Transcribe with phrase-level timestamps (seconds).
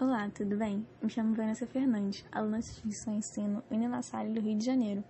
[0.00, 0.86] Olá, tudo bem?
[1.02, 5.02] Me chamo Vanessa Fernandes, aluna de instituição Ensino Unila Salle do Rio de Janeiro.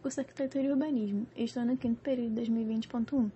[0.00, 3.28] Curso Arquitetura e Urbanismo e estou no quinto período de 2020.1.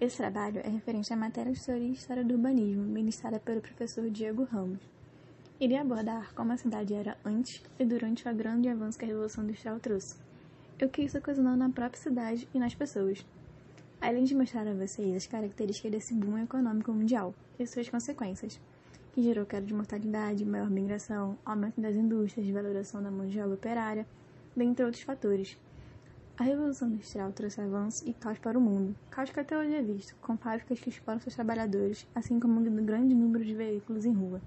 [0.00, 4.08] Esse trabalho é referente à matéria de Teoria e História do Urbanismo, ministrada pelo professor
[4.10, 4.78] Diego Ramos.
[5.58, 9.42] Irei abordar como a cidade era antes e durante o grande avanço que a Revolução
[9.42, 10.14] Industrial trouxe,
[10.80, 13.26] e o que isso ocasionou na própria cidade e nas pessoas.
[14.00, 18.60] Além de mostrar a vocês as características desse boom econômico mundial e suas consequências
[19.12, 23.54] que gerou queda de mortalidade, maior migração, aumento das indústrias, valoração da mão de obra
[23.54, 24.06] operária,
[24.56, 25.58] dentre outros fatores.
[26.38, 29.82] A Revolução Industrial trouxe avanços e caos para o mundo, caos que até hoje é
[29.82, 34.14] visto, com fábricas que exploram seus trabalhadores, assim como um grande número de veículos em
[34.14, 34.40] rua.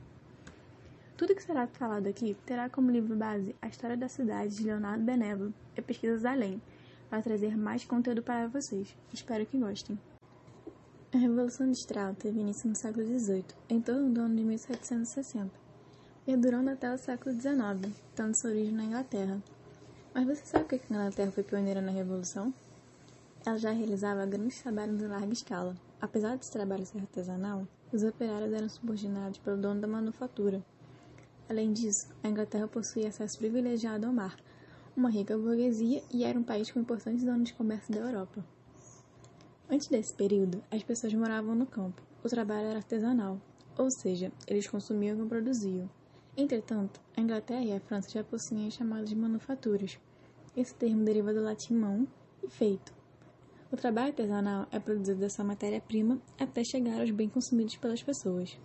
[1.16, 5.04] Tudo que será falado aqui terá como livro base a história da cidade de Leonardo
[5.04, 6.60] Benévolo e pesquisas além,
[7.10, 8.98] para trazer mais conteúdo para vocês.
[9.14, 9.98] Espero que gostem.
[11.16, 15.50] A Revolução Industrial teve início no século XVIII, em torno do ano de 1760,
[16.26, 19.42] perdurando até o século XIX, tendo sua origem na Inglaterra.
[20.14, 22.54] Mas você sabe por que a Inglaterra foi pioneira na Revolução?
[23.46, 25.78] Ela já realizava grandes trabalhos em larga escala.
[26.02, 30.62] Apesar desse trabalho ser artesanal, os operários eram subordinados pelo dono da manufatura.
[31.48, 34.36] Além disso, a Inglaterra possuía acesso privilegiado ao mar,
[34.98, 38.55] uma rica burguesia e era um país com importantes zonas de comércio da Europa.
[39.68, 42.00] Antes desse período, as pessoas moravam no campo.
[42.24, 43.42] O trabalho era artesanal,
[43.76, 45.90] ou seja, eles consumiam que produziam.
[46.38, 49.98] Entretanto, a Inglaterra e a França já possuíam as chamadas manufaturas.
[50.56, 52.08] Esse termo deriva do latim mão
[52.44, 52.94] e feito.
[53.72, 58.56] O trabalho artesanal é produzido dessa matéria-prima até chegar aos bens consumidos pelas pessoas.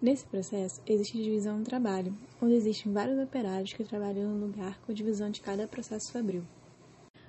[0.00, 4.92] Nesse processo, existe divisão do trabalho, onde existem vários operários que trabalham no lugar com
[4.92, 6.44] divisão de cada processo fabril.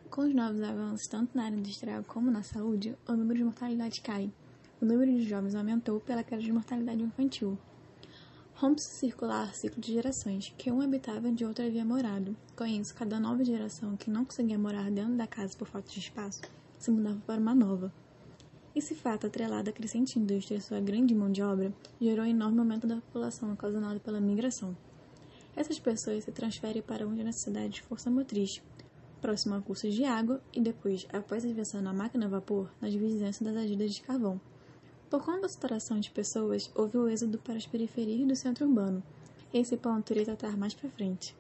[0.09, 4.01] Com os novos avanços, tanto na área industrial como na saúde, o número de mortalidade
[4.01, 4.33] cai.
[4.81, 7.55] O número de jovens aumentou pela queda de mortalidade infantil.
[8.55, 12.35] Rompe-se circular ciclo de gerações, que um habitava e outro havia morado.
[12.55, 15.99] Com isso, cada nova geração que não conseguia morar dentro da casa por falta de
[15.99, 16.41] espaço,
[16.79, 17.93] se mudava para uma nova.
[18.75, 21.71] Esse fato, atrelado à crescente indústria e sua grande mão de obra,
[22.01, 24.75] gerou um enorme aumento da população ocasionado pela migração.
[25.55, 28.61] Essas pessoas se transferem para uma necessidade de força motriz,
[29.19, 32.93] próximo a cursos de água e depois, após a invenção da máquina a vapor, nas
[32.93, 34.39] vizinhanças das agidas de carvão.
[35.09, 39.03] Por conta da saturação de pessoas, houve o êxodo para as periferias do centro urbano.
[39.53, 41.35] Esse ponto irei tratar mais para frente.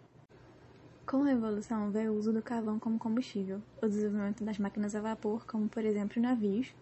[1.05, 5.01] Com a Revolução veio o uso do carvão como combustível, o desenvolvimento das máquinas a
[5.01, 6.73] vapor, como por exemplo navios,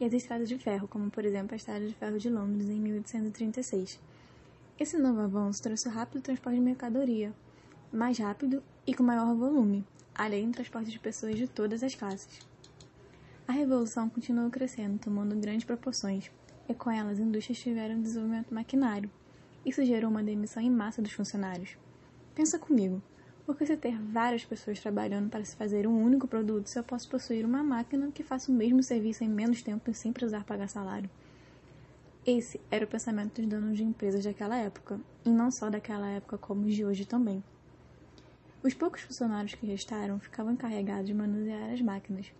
[0.00, 2.80] e as estradas de ferro, como por exemplo a Estrada de Ferro de Londres em
[2.80, 4.00] 1836.
[4.78, 7.32] Esse novo avanço trouxe o rápido transporte de mercadoria,
[7.92, 9.84] mais rápido e com maior volume,
[10.18, 12.40] além do transporte de pessoas de todas as classes.
[13.46, 16.30] A revolução continuou crescendo, tomando grandes proporções,
[16.68, 19.08] e com ela as indústrias tiveram desenvolvimento maquinário.
[19.64, 21.78] Isso gerou uma demissão em massa dos funcionários.
[22.34, 23.00] Pensa comigo,
[23.46, 26.84] por que se ter várias pessoas trabalhando para se fazer um único produto se eu
[26.84, 30.44] posso possuir uma máquina que faça o mesmo serviço em menos tempo e sem precisar
[30.44, 31.08] pagar salário?
[32.26, 36.36] Esse era o pensamento dos donos de empresas daquela época, e não só daquela época
[36.36, 37.42] como os de hoje também.
[38.60, 42.32] Os poucos funcionários que restaram ficavam encarregados de manusear as máquinas.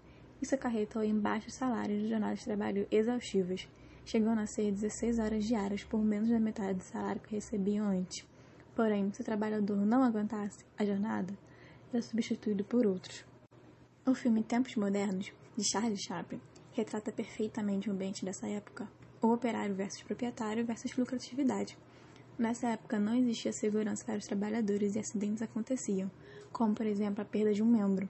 [0.42, 3.68] Isso acarretou em baixos salários de jornadas de trabalho exaustivas,
[4.04, 8.26] chegando a ser 16 horas diárias por menos da metade do salário que recebiam antes.
[8.74, 11.32] Porém, se o trabalhador não aguentasse a jornada,
[11.92, 13.24] era substituído por outros.
[14.04, 16.40] O filme Tempos Modernos, de Charles Chaplin,
[16.72, 18.88] retrata perfeitamente o ambiente dessa época,
[19.22, 21.78] o operário versus proprietário versus lucratividade.
[22.38, 26.08] Nessa época não existia segurança para os trabalhadores e acidentes aconteciam,
[26.52, 28.08] como por exemplo a perda de um membro.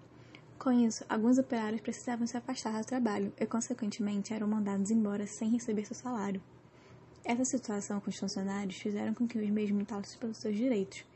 [0.58, 5.48] Com isso, alguns operários precisavam se afastar do trabalho e, consequentemente, eram mandados embora sem
[5.48, 6.42] receber seu salário.
[7.24, 11.06] Essa situação com os funcionários fizeram com que os mesmos lutassem pelos seus direitos,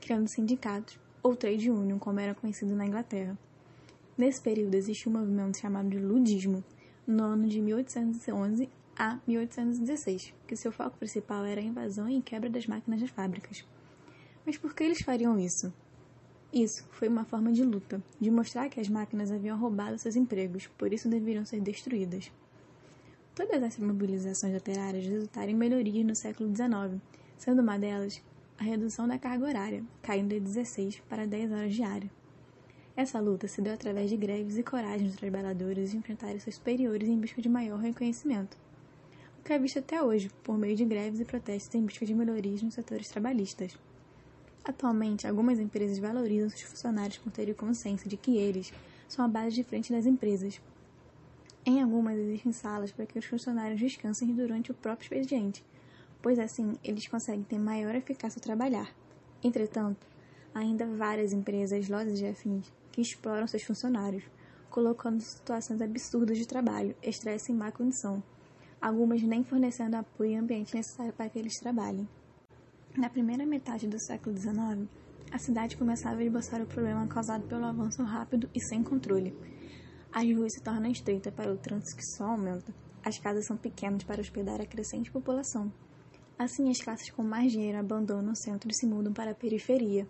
[0.00, 3.36] criando sindicatos, ou trade union, como era conhecido na Inglaterra.
[4.16, 6.64] Nesse período existe um movimento chamado de ludismo,
[7.06, 8.70] no ano de 1811
[9.04, 13.66] a 1816, que seu foco principal era a invasão e quebra das máquinas das fábricas.
[14.46, 15.74] Mas por que eles fariam isso?
[16.52, 20.68] Isso foi uma forma de luta, de mostrar que as máquinas haviam roubado seus empregos,
[20.78, 22.30] por isso deveriam ser destruídas.
[23.34, 27.02] Todas essas mobilizações operárias resultaram em melhorias no século XIX,
[27.36, 28.22] sendo uma delas
[28.56, 32.12] a redução da carga horária, caindo de 16 para 10 horas diárias.
[32.94, 37.08] Essa luta se deu através de greves e coragem dos trabalhadores de enfrentarem seus superiores
[37.08, 38.56] em busca de maior reconhecimento
[39.44, 42.62] que é visto até hoje, por meio de greves e protestos em busca de melhorias
[42.62, 43.76] nos setores trabalhistas.
[44.64, 48.72] Atualmente, algumas empresas valorizam seus funcionários por terem consciência de que eles
[49.08, 50.60] são a base de frente das empresas.
[51.66, 55.64] Em algumas existem salas para que os funcionários descansem durante o próprio expediente,
[56.20, 58.94] pois assim eles conseguem ter maior eficácia ao trabalhar.
[59.42, 60.06] Entretanto,
[60.54, 64.22] ainda várias empresas, lojas e afins que exploram seus funcionários,
[64.70, 68.22] colocando situações absurdas de trabalho, estresse e má condição,
[68.82, 72.08] algumas nem fornecendo apoio e ambiente necessário para que eles trabalhem.
[72.98, 74.88] Na primeira metade do século XIX,
[75.30, 79.34] a cidade começava a esboçar o problema causado pelo avanço rápido e sem controle.
[80.12, 82.74] As ruas se tornam estreitas para o trânsito que só aumenta.
[83.04, 85.72] As casas são pequenas para hospedar a crescente população.
[86.38, 90.06] Assim, as classes com mais dinheiro abandonam o centro e se mudam para a periferia.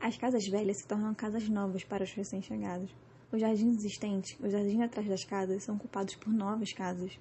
[0.00, 2.94] As casas velhas se tornam casas novas para os recém-chegados.
[3.32, 7.18] Os jardins existentes, os jardins atrás das casas, são ocupados por novas casas.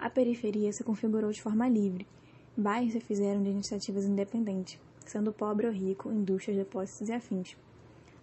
[0.00, 2.06] A periferia se configurou de forma livre.
[2.56, 7.54] Bairros se fizeram de iniciativas independentes, sendo pobre ou rico, indústrias, depósitos e afins.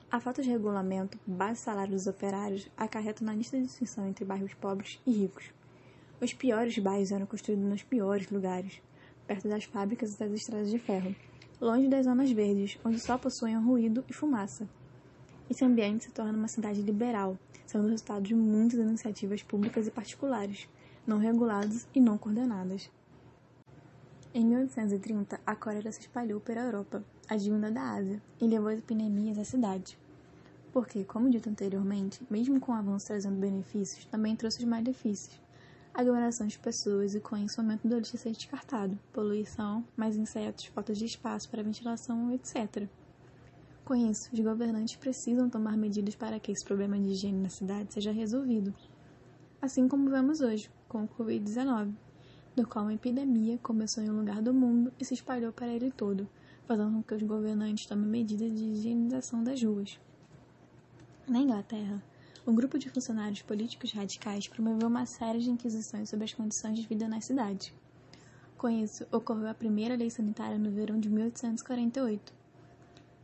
[0.10, 4.56] A falta de regulamento, baixo salário dos operários, acarreta na lista de distinção entre bairros
[4.56, 5.54] pobres e ricos.
[6.20, 8.82] Os piores bairros eram construídos nos piores lugares,
[9.28, 11.16] perto das fábricas e das estradas de ferro,
[11.62, 14.68] longe das zonas verdes, onde só possuem ruído e fumaça.
[15.48, 17.38] Esse ambiente se torna uma cidade liberal,
[17.68, 20.68] sendo resultado de muitas iniciativas públicas e particulares,
[21.08, 22.92] não reguladas e não coordenadas.
[24.34, 29.40] Em 1830, a cólera se espalhou pela Europa, advinda da Ásia, e levou as epidemias
[29.40, 29.98] à cidade.
[30.74, 35.42] Porque, como dito anteriormente, mesmo com o avanço trazendo benefícios, também trouxe os malefícios.
[35.94, 41.06] Aglomeração de pessoas e com o do lixo ser descartado, poluição, mais insetos, falta de
[41.06, 42.88] espaço para ventilação, etc.
[43.84, 47.94] Com isso, os governantes precisam tomar medidas para que esse problema de higiene na cidade
[47.94, 48.72] seja resolvido.
[49.62, 51.94] Assim como vemos hoje, com o Covid-19
[52.58, 55.92] do qual uma epidemia começou em um lugar do mundo e se espalhou para ele
[55.92, 56.28] todo,
[56.66, 60.00] fazendo com que os governantes tomem medidas de higienização das ruas.
[61.28, 62.02] Na Inglaterra,
[62.48, 66.88] um grupo de funcionários políticos radicais promoveu uma série de inquisições sobre as condições de
[66.88, 67.72] vida na cidade.
[68.58, 72.37] Com isso, ocorreu a primeira lei sanitária no verão de 1848.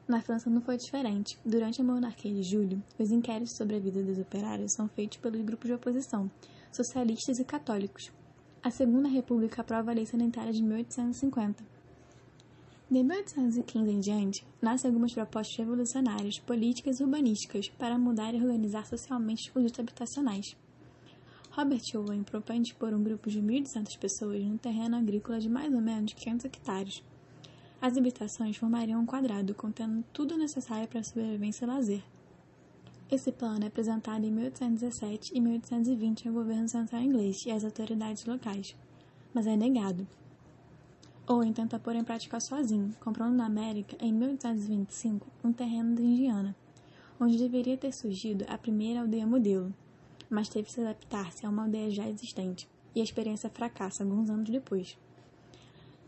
[0.08, 1.38] Na França não foi diferente.
[1.46, 5.42] Durante a monarquia de Júlio, os inquéritos sobre a vida dos operários são feitos pelos
[5.42, 6.30] grupos de oposição,
[6.72, 8.12] socialistas e católicos,
[8.66, 11.62] a Segunda República aprova a Lei Sanitária de 1850.
[12.90, 18.86] De 1815 em diante, nascem algumas propostas revolucionárias, políticas e urbanísticas para mudar e organizar
[18.86, 20.56] socialmente os conjuntos habitacionais.
[21.52, 25.82] Robert Owen propõe por um grupo de 1.200 pessoas num terreno agrícola de mais ou
[25.82, 27.04] menos 500 hectares.
[27.84, 32.04] As habitações formariam um quadrado contendo tudo necessário para a sobrevivência e lazer.
[33.12, 38.26] Esse plano é apresentado em 1817 e 1820 ao governo central inglês e às autoridades
[38.26, 38.74] locais,
[39.34, 40.08] mas é negado.
[41.28, 46.56] Owen tenta pôr em prática sozinho, comprando na América, em 1825, um terreno da Indiana,
[47.20, 49.74] onde deveria ter surgido a primeira aldeia modelo,
[50.30, 52.66] mas teve que se adaptar-se a uma aldeia já existente,
[52.96, 54.98] e a experiência fracassa alguns anos depois.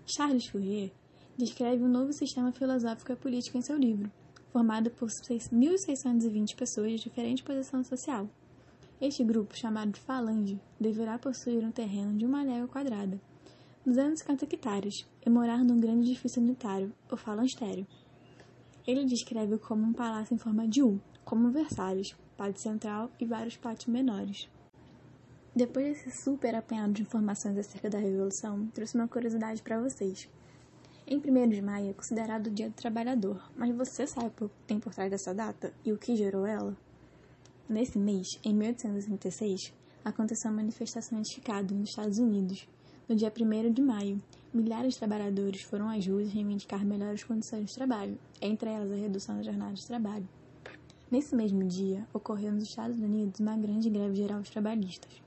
[0.06, 0.94] Charles Fourier
[1.38, 4.10] descreve um novo sistema filosófico e político em seu livro,
[4.52, 8.30] formado por 1.620 pessoas de diferente posição social.
[9.02, 13.20] Este grupo, chamado de Falange, deverá possuir um terreno de uma légua quadrada,
[13.86, 17.86] 250 hectares, e morar num grande edifício unitário, ou falanstério.
[18.88, 23.58] Ele descreve como um palácio em forma de U, como Versalhes, pátio central e vários
[23.58, 24.50] pátios menores.
[25.54, 30.30] Depois desse super apanhado de informações acerca da Revolução, trouxe uma curiosidade para vocês.
[31.08, 34.56] Em 1 de maio é considerado o Dia do Trabalhador, mas você sabe o que
[34.66, 36.76] tem por trás dessa data e o que gerou ela?
[37.70, 39.72] Nesse mês, em 1836,
[40.04, 42.68] aconteceu uma manifestação em Chicago, nos Estados Unidos.
[43.08, 44.20] No dia 1 de maio,
[44.52, 49.38] milhares de trabalhadores foram às ruas reivindicar melhores condições de trabalho, entre elas a redução
[49.38, 50.28] da jornada de trabalho.
[51.12, 55.25] Nesse mesmo dia, ocorreu nos Estados Unidos uma grande greve geral dos trabalhistas.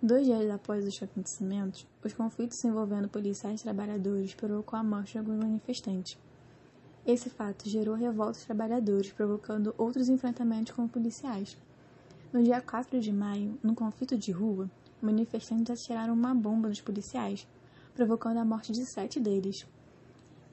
[0.00, 5.18] Dois dias após os acontecimentos, os conflitos envolvendo policiais e trabalhadores provocou a morte de
[5.18, 6.16] alguns manifestantes.
[7.04, 11.58] Esse fato gerou revolta dos trabalhadores, provocando outros enfrentamentos com policiais.
[12.32, 14.70] No dia 4 de maio, num conflito de rua,
[15.02, 17.44] manifestantes atiraram uma bomba nos policiais,
[17.92, 19.66] provocando a morte de sete deles.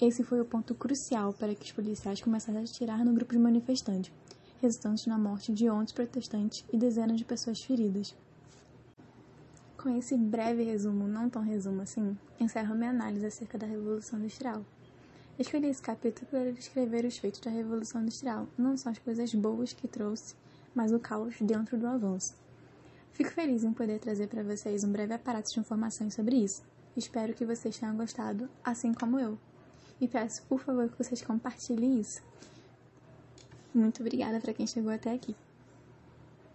[0.01, 3.39] Esse foi o ponto crucial para que os policiais começassem a atirar no grupo de
[3.39, 4.11] manifestantes,
[4.59, 8.15] resultando na morte de 11 protestantes e dezenas de pessoas feridas.
[9.85, 14.65] Com esse breve resumo, não tão resumo assim, encerro minha análise acerca da Revolução Industrial.
[15.37, 19.73] Escolhi esse capítulo para descrever os feitos da Revolução Industrial, não só as coisas boas
[19.73, 20.33] que trouxe,
[20.73, 22.33] mas o caos dentro do avanço.
[23.13, 26.63] Fico feliz em poder trazer para vocês um breve aparato de informações sobre isso.
[26.97, 29.37] Espero que vocês tenham gostado, assim como eu.
[30.01, 32.23] E peço, por favor, que vocês compartilhem isso.
[33.71, 35.35] Muito obrigada para quem chegou até aqui.